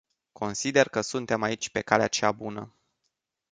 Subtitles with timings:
[0.33, 2.75] Consider că suntem aici pe calea cea bună.